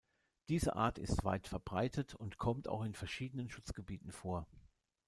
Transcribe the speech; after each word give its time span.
Diese 0.49 0.75
Art 0.75 0.97
ist 0.97 1.23
weit 1.25 1.47
verbreitet 1.47 2.15
und 2.15 2.39
kommt 2.39 2.67
auch 2.67 2.81
in 2.83 2.95
verschiedenen 2.95 3.51
Schutzgebieten 3.51 4.11
vor. 4.11 4.47